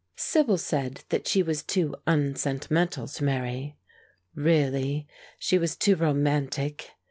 [0.15, 3.77] Sibyl said that she was too unsentimental to marry.
[4.33, 6.89] Really she was too romantic.